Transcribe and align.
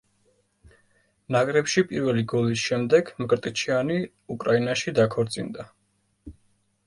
ნაკრებში 1.35 1.83
პირველი 1.91 2.23
გოლის 2.31 2.63
შემდეგ 2.71 3.11
მკრტიჩიანი 3.25 3.99
უკრაინაში 4.37 4.95
დაქორწინდა. 5.01 5.67